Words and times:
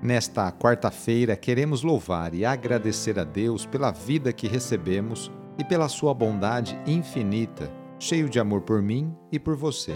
Nesta 0.00 0.52
quarta-feira, 0.52 1.36
queremos 1.36 1.82
louvar 1.82 2.32
e 2.32 2.44
agradecer 2.44 3.18
a 3.18 3.24
Deus 3.24 3.66
pela 3.66 3.90
vida 3.90 4.32
que 4.32 4.46
recebemos 4.46 5.28
e 5.58 5.64
pela 5.64 5.88
sua 5.88 6.14
bondade 6.14 6.78
infinita, 6.86 7.68
cheio 7.98 8.28
de 8.28 8.38
amor 8.38 8.60
por 8.60 8.80
mim 8.80 9.12
e 9.32 9.40
por 9.40 9.56
você. 9.56 9.94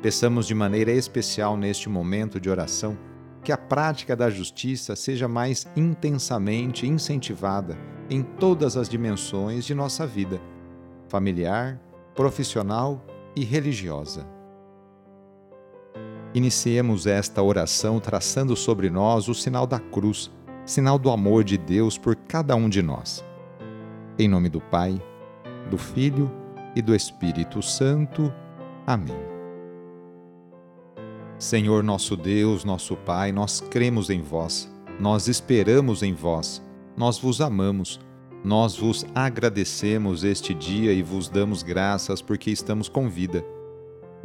Peçamos 0.00 0.46
de 0.46 0.54
maneira 0.54 0.92
especial 0.92 1.58
neste 1.58 1.90
momento 1.90 2.40
de 2.40 2.48
oração 2.48 2.96
que 3.44 3.52
a 3.52 3.58
prática 3.58 4.16
da 4.16 4.30
justiça 4.30 4.96
seja 4.96 5.28
mais 5.28 5.68
intensamente 5.76 6.86
incentivada 6.86 7.76
em 8.08 8.22
todas 8.22 8.78
as 8.78 8.88
dimensões 8.88 9.66
de 9.66 9.74
nossa 9.74 10.06
vida, 10.06 10.40
familiar, 11.06 11.78
profissional 12.14 13.04
e 13.36 13.44
religiosa. 13.44 14.35
Iniciemos 16.34 17.06
esta 17.06 17.42
oração 17.42 17.98
traçando 17.98 18.54
sobre 18.56 18.90
nós 18.90 19.28
o 19.28 19.34
sinal 19.34 19.66
da 19.66 19.78
cruz, 19.78 20.30
sinal 20.64 20.98
do 20.98 21.10
amor 21.10 21.44
de 21.44 21.56
Deus 21.56 21.96
por 21.96 22.14
cada 22.14 22.54
um 22.54 22.68
de 22.68 22.82
nós. 22.82 23.24
Em 24.18 24.28
nome 24.28 24.48
do 24.48 24.60
Pai, 24.60 25.00
do 25.70 25.78
Filho 25.78 26.30
e 26.74 26.82
do 26.82 26.94
Espírito 26.94 27.62
Santo. 27.62 28.32
Amém. 28.86 29.16
Senhor 31.38 31.82
nosso 31.82 32.16
Deus, 32.16 32.64
nosso 32.64 32.96
Pai, 32.96 33.30
nós 33.30 33.60
cremos 33.60 34.10
em 34.10 34.22
vós, 34.22 34.70
nós 34.98 35.28
esperamos 35.28 36.02
em 36.02 36.14
vós, 36.14 36.62
nós 36.96 37.18
vos 37.18 37.42
amamos, 37.42 38.00
nós 38.42 38.76
vos 38.76 39.04
agradecemos 39.14 40.24
este 40.24 40.54
dia 40.54 40.92
e 40.92 41.02
vos 41.02 41.28
damos 41.28 41.62
graças 41.62 42.22
porque 42.22 42.50
estamos 42.50 42.88
com 42.88 43.08
vida 43.08 43.44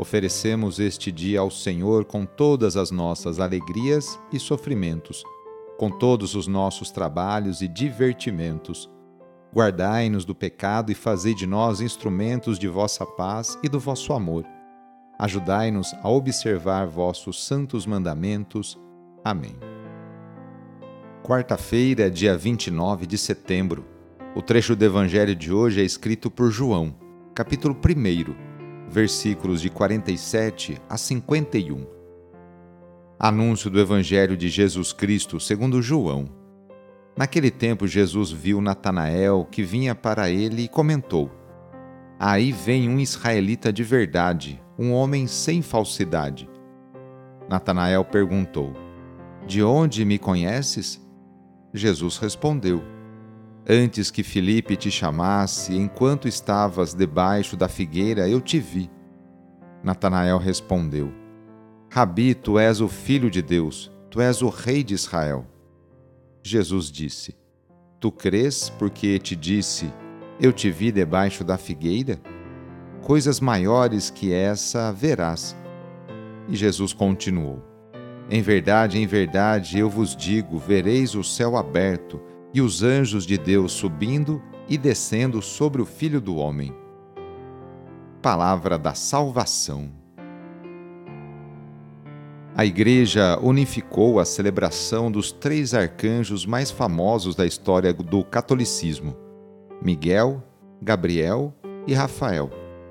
Oferecemos 0.02 0.80
este 0.80 1.12
dia 1.12 1.42
ao 1.42 1.52
Senhor 1.52 2.06
com 2.06 2.26
todas 2.26 2.76
as 2.76 2.90
nossas 2.90 3.40
alegrias 3.40 4.20
e 4.34 4.40
sofrimentos, 4.40 5.24
com 5.78 5.92
todos 5.92 6.34
os 6.34 6.48
nossos 6.48 6.90
trabalhos 6.90 7.62
e 7.62 7.68
divertimentos. 7.68 8.90
Guardai-nos 9.54 10.26
do 10.26 10.34
pecado 10.34 10.92
e 10.92 10.96
fazei 10.96 11.36
de 11.36 11.46
nós 11.46 11.82
instrumentos 11.82 12.58
de 12.58 12.68
vossa 12.68 13.06
paz 13.06 13.60
e 13.62 13.70
do 13.70 13.80
vosso 13.80 14.12
amor. 14.12 14.44
Ajudai-nos 15.20 15.94
a 16.02 16.10
observar 16.10 16.88
vossos 16.88 17.46
santos 17.46 17.86
mandamentos. 17.86 18.80
Amém. 19.24 19.56
Quarta-feira, 21.22 22.10
dia 22.10 22.36
29 22.36 23.06
de 23.06 23.20
setembro. 23.20 23.86
O 24.36 24.42
trecho 24.42 24.76
do 24.76 24.84
Evangelho 24.84 25.36
de 25.36 25.54
hoje 25.54 25.80
é 25.80 25.84
escrito 25.84 26.32
por 26.32 26.50
João, 26.50 26.96
capítulo 27.36 27.76
1 27.76 28.51
versículos 28.92 29.62
de 29.62 29.70
47 29.70 30.78
a 30.90 30.98
51. 30.98 31.88
Anúncio 33.18 33.70
do 33.70 33.80
Evangelho 33.80 34.36
de 34.36 34.50
Jesus 34.50 34.92
Cristo 34.92 35.40
segundo 35.40 35.82
João. 35.82 36.26
Naquele 37.18 37.50
tempo 37.50 37.88
Jesus 37.88 38.32
viu 38.32 38.60
Natanael 38.60 39.48
que 39.50 39.64
vinha 39.64 39.96
para 39.96 40.30
ele 40.30 40.64
e 40.64 40.68
comentou: 40.68 41.32
Aí 42.20 42.52
vem 42.52 42.90
um 42.90 43.00
israelita 43.00 43.72
de 43.72 43.82
verdade, 43.82 44.62
um 44.78 44.92
homem 44.92 45.26
sem 45.26 45.62
falsidade. 45.62 46.50
Natanael 47.50 48.04
perguntou: 48.04 48.74
De 49.48 49.64
onde 49.64 50.04
me 50.04 50.20
conheces? 50.20 51.02
Jesus 51.74 52.18
respondeu: 52.18 52.84
Antes 53.68 54.10
que 54.10 54.24
Filipe 54.24 54.76
te 54.76 54.90
chamasse, 54.90 55.76
enquanto 55.76 56.28
estavas 56.28 56.96
debaixo 56.96 57.56
da 57.56 57.68
figueira, 57.68 58.28
eu 58.28 58.42
te 58.42 58.60
vi. 58.60 58.90
Natanael 59.84 60.40
respondeu: 60.40 61.14
Rabi, 61.90 62.34
tu 62.34 62.58
és 62.58 62.82
o 62.82 62.88
filho 62.88 63.30
de 63.30 63.42
Deus, 63.42 63.92
tu 64.10 64.20
és 64.20 64.42
o 64.42 64.50
rei 64.50 64.84
de 64.84 64.96
Israel. 64.96 65.46
Jesus 66.42 66.92
disse: 66.92 67.36
Tu 68.00 68.12
crês 68.12 68.70
porque 68.80 69.20
te 69.20 69.36
disse: 69.36 69.94
Eu 70.40 70.52
te 70.52 70.72
vi 70.72 70.92
debaixo 70.92 71.44
da 71.44 71.56
figueira? 71.56 72.20
Coisas 73.04 73.40
maiores 73.40 74.10
que 74.10 74.34
essa 74.34 74.92
verás. 74.92 75.56
E 76.50 76.56
Jesus 76.56 76.94
continuou: 76.94 77.62
Em 78.28 78.42
verdade, 78.42 78.98
em 78.98 79.06
verdade, 79.06 79.78
eu 79.78 79.88
vos 79.88 80.16
digo: 80.16 80.58
vereis 80.58 81.14
o 81.14 81.24
céu 81.24 81.56
aberto 81.56 82.31
e 82.54 82.62
os 82.62 82.84
anjos 82.84 83.26
de 83.26 83.38
Deus 83.38 83.72
subindo 83.72 84.42
e 84.68 84.78
descendo 84.78 85.42
sobre 85.42 85.82
o 85.82 85.86
Filho 85.86 86.22
do 86.22 86.36
Homem. 86.36 86.76
Palavra 88.22 88.78
da 88.78 88.94
Salvação. 88.94 89.92
A 92.56 92.66
Igreja 92.66 93.40
unificou 93.42 94.20
a 94.20 94.26
celebração 94.26 95.10
dos 95.10 95.32
três 95.32 95.74
arcanjos 95.74 96.46
mais 96.46 96.70
famosos 96.70 97.34
da 97.34 97.46
história 97.46 97.94
do 97.94 98.24
catolicismo: 98.24 99.16
Miguel, 99.82 100.44
Gabriel 100.82 101.54
e 101.88 101.94
Rafael, 101.94 102.50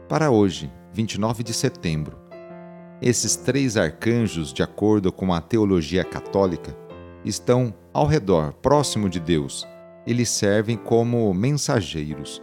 para 0.09 0.31
hoje, 0.31 0.73
29 0.93 1.45
de 1.45 1.53
setembro. 1.53 2.19
Esses 3.03 3.37
três 3.37 3.77
arcanjos, 3.77 4.53
de 4.53 4.63
acordo 4.63 5.13
com 5.13 5.33
a 5.33 5.41
teologia 5.41 6.05
católica, 6.05 6.77
estão 7.25 7.75
ao 7.93 8.07
redor, 8.07 8.53
próximo 8.55 9.09
de 9.09 9.21
Deus, 9.21 9.67
e 10.07 10.13
lhe 10.13 10.25
servem 10.25 10.77
como 10.77 11.33
mensageiros. 11.35 12.43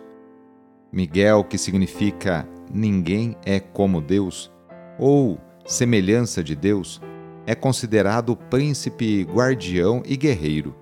Miguel, 0.91 1.43
que 1.43 1.57
significa 1.57 2.47
ninguém 2.71 3.35
é 3.45 3.59
como 3.59 4.01
Deus, 4.01 4.51
ou 4.99 5.39
semelhança 5.65 6.43
de 6.43 6.55
Deus, 6.55 7.01
é 7.45 7.55
considerado 7.55 8.35
príncipe 8.35 9.23
guardião 9.23 10.03
e 10.05 10.15
guerreiro, 10.17 10.75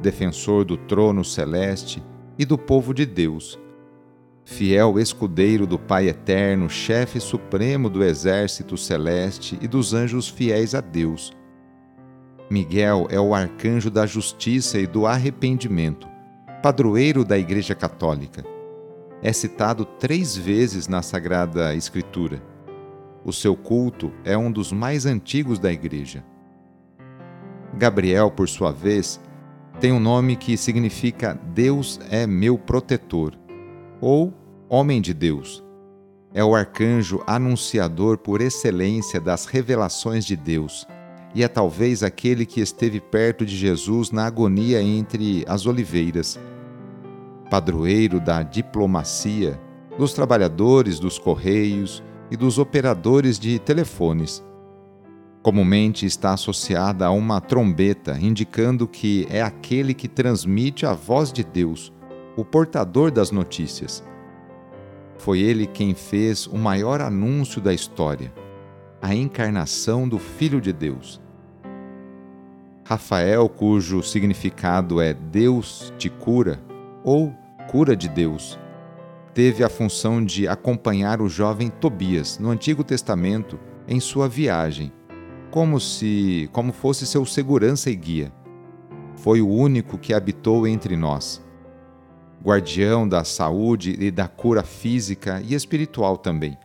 defensor 0.00 0.64
do 0.64 0.76
trono 0.76 1.24
celeste 1.24 2.02
e 2.38 2.44
do 2.44 2.56
povo 2.56 2.94
de 2.94 3.04
Deus, 3.04 3.58
fiel 4.44 4.98
escudeiro 5.00 5.66
do 5.66 5.78
Pai 5.78 6.08
eterno, 6.08 6.70
chefe 6.70 7.18
supremo 7.18 7.90
do 7.90 8.04
exército 8.04 8.76
celeste 8.76 9.58
e 9.60 9.66
dos 9.66 9.92
anjos 9.92 10.28
fiéis 10.28 10.74
a 10.74 10.80
Deus 10.80 11.36
Miguel 12.48 13.08
é 13.10 13.18
o 13.18 13.34
arcanjo 13.34 13.90
da 13.90 14.06
justiça 14.06 14.78
e 14.78 14.86
do 14.86 15.04
arrependimento, 15.04 16.06
padroeiro 16.62 17.24
da 17.24 17.36
Igreja 17.36 17.74
Católica. 17.74 18.44
É 19.20 19.32
citado 19.32 19.84
três 19.84 20.36
vezes 20.36 20.86
na 20.86 21.02
Sagrada 21.02 21.74
Escritura. 21.74 22.40
O 23.24 23.32
seu 23.32 23.56
culto 23.56 24.12
é 24.24 24.38
um 24.38 24.52
dos 24.52 24.70
mais 24.70 25.06
antigos 25.06 25.58
da 25.58 25.72
Igreja. 25.72 26.24
Gabriel, 27.74 28.30
por 28.30 28.48
sua 28.48 28.70
vez, 28.70 29.20
tem 29.80 29.90
um 29.90 29.98
nome 29.98 30.36
que 30.36 30.56
significa 30.56 31.36
Deus 31.52 31.98
é 32.08 32.28
meu 32.28 32.56
protetor, 32.56 33.36
ou 34.00 34.32
Homem 34.68 35.00
de 35.00 35.12
Deus. 35.12 35.64
É 36.32 36.44
o 36.44 36.54
arcanjo 36.54 37.22
anunciador 37.26 38.18
por 38.18 38.40
excelência 38.40 39.20
das 39.20 39.46
revelações 39.46 40.24
de 40.24 40.36
Deus 40.36 40.86
e 41.34 41.42
é 41.42 41.48
talvez 41.48 42.02
aquele 42.02 42.46
que 42.46 42.60
esteve 42.60 43.00
perto 43.00 43.44
de 43.44 43.56
Jesus 43.56 44.10
na 44.10 44.26
agonia 44.26 44.82
entre 44.82 45.44
as 45.46 45.66
oliveiras. 45.66 46.38
Padroeiro 47.50 48.18
da 48.18 48.42
diplomacia, 48.42 49.60
dos 49.98 50.12
trabalhadores 50.12 50.98
dos 50.98 51.18
correios 51.18 52.02
e 52.30 52.36
dos 52.36 52.58
operadores 52.58 53.38
de 53.38 53.58
telefones. 53.58 54.44
Comumente 55.42 56.04
está 56.04 56.32
associada 56.32 57.06
a 57.06 57.10
uma 57.10 57.40
trombeta, 57.40 58.18
indicando 58.20 58.88
que 58.88 59.26
é 59.30 59.40
aquele 59.40 59.94
que 59.94 60.08
transmite 60.08 60.84
a 60.84 60.92
voz 60.92 61.32
de 61.32 61.44
Deus, 61.44 61.92
o 62.36 62.44
portador 62.44 63.12
das 63.12 63.30
notícias. 63.30 64.02
Foi 65.18 65.38
ele 65.38 65.66
quem 65.66 65.94
fez 65.94 66.46
o 66.46 66.58
maior 66.58 67.00
anúncio 67.00 67.60
da 67.60 67.72
história, 67.72 68.32
a 69.06 69.14
encarnação 69.14 70.08
do 70.08 70.18
Filho 70.18 70.60
de 70.60 70.72
Deus. 70.72 71.20
Rafael, 72.84 73.48
cujo 73.48 74.02
significado 74.02 75.00
é 75.00 75.14
Deus 75.14 75.94
te 75.96 76.10
cura 76.10 76.60
ou 77.04 77.32
cura 77.70 77.94
de 77.94 78.08
Deus, 78.08 78.58
teve 79.32 79.62
a 79.62 79.68
função 79.68 80.24
de 80.24 80.48
acompanhar 80.48 81.22
o 81.22 81.28
jovem 81.28 81.70
Tobias 81.70 82.40
no 82.40 82.50
Antigo 82.50 82.82
Testamento 82.82 83.60
em 83.86 84.00
sua 84.00 84.28
viagem, 84.28 84.92
como 85.52 85.78
se 85.78 86.50
como 86.52 86.72
fosse 86.72 87.06
seu 87.06 87.24
segurança 87.24 87.88
e 87.88 87.94
guia. 87.94 88.32
Foi 89.14 89.40
o 89.40 89.48
único 89.48 89.98
que 89.98 90.12
habitou 90.14 90.66
entre 90.66 90.96
nós. 90.96 91.40
Guardião 92.42 93.08
da 93.08 93.22
saúde 93.22 93.96
e 94.00 94.10
da 94.10 94.26
cura 94.26 94.64
física 94.64 95.40
e 95.46 95.54
espiritual 95.54 96.16
também. 96.16 96.58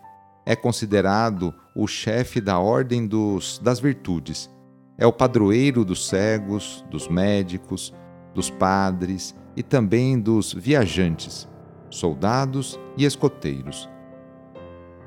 É 0.44 0.56
considerado 0.56 1.54
o 1.76 1.88
chefe 1.88 2.42
da 2.42 2.60
ordem 2.60 3.08
dos, 3.08 3.60
das 3.60 3.80
virtudes 3.80 4.50
é 4.98 5.08
o 5.08 5.14
padroeiro 5.14 5.84
dos 5.84 6.08
cegos, 6.08 6.86
dos 6.92 7.08
médicos, 7.08 7.94
dos 8.36 8.50
padres 8.50 9.36
e 9.56 9.64
também 9.64 10.20
dos 10.20 10.54
viajantes, 10.54 11.48
soldados 11.90 12.80
e 12.98 13.06
escoteiros. 13.06 13.90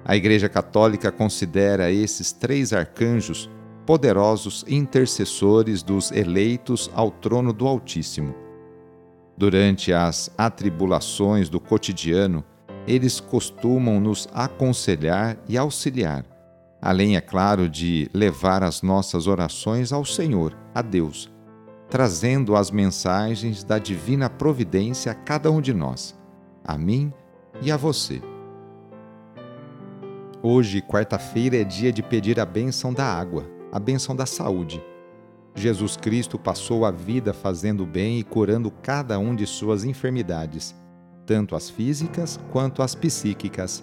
A 0.05 0.17
Igreja 0.17 0.49
Católica 0.49 1.13
considera 1.13 1.91
esses 1.91 2.33
três 2.33 2.73
arcanjos 2.73 3.49
poderosos 3.87 4.65
intercessores 4.67 5.83
dos 5.83 6.11
eleitos 6.11 6.91
ao 6.95 7.11
trono 7.11 7.53
do 7.53 7.67
Altíssimo. 7.67 8.35
Durante 9.37 9.93
as 9.93 10.31
atribulações 10.37 11.49
do 11.49 11.61
cotidiano, 11.61 12.45
eles 12.87 13.21
costumam 13.21 14.01
nos 14.01 14.29
aconselhar 14.33 15.37
e 15.49 15.57
auxiliar, 15.57 16.25
além, 16.85 17.17
é 17.17 17.21
claro, 17.23 17.67
de 17.67 18.11
levar 18.13 18.63
as 18.63 18.83
nossas 18.83 19.27
orações 19.27 19.91
ao 19.91 20.05
Senhor, 20.05 20.55
a 20.75 20.83
Deus, 20.83 21.33
trazendo 21.89 22.55
as 22.55 22.71
mensagens 22.71 23.65
da 23.65 23.79
divina 23.79 24.29
providência 24.29 25.11
a 25.11 25.15
cada 25.15 25.51
um 25.51 25.63
de 25.63 25.73
nós, 25.73 26.15
a 26.63 26.77
mim 26.77 27.11
e 27.63 27.73
a 27.73 27.77
você. 27.79 28.21
Hoje, 30.43 30.83
quarta-feira, 30.83 31.57
é 31.57 31.65
dia 31.65 31.91
de 31.91 32.03
pedir 32.03 32.39
a 32.39 32.45
bênção 32.45 32.93
da 32.93 33.07
água, 33.07 33.49
a 33.73 33.81
bênção 33.81 34.15
da 34.15 34.27
saúde. 34.27 34.85
Jesus 35.55 35.97
Cristo 35.97 36.39
passou 36.39 36.85
a 36.85 36.91
vida 36.91 37.33
fazendo 37.33 37.87
bem 37.87 38.19
e 38.19 38.23
curando 38.23 38.71
cada 38.71 39.19
um 39.19 39.35
de 39.35 39.47
suas 39.47 39.85
enfermidades, 39.85 40.75
tanto 41.25 41.57
as 41.57 41.71
físicas 41.71 42.39
quanto 42.53 42.83
as 42.83 42.95
psíquicas. 42.95 43.83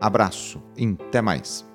Abraço 0.00 0.62
e 0.76 0.86
até 1.06 1.20
mais. 1.20 1.73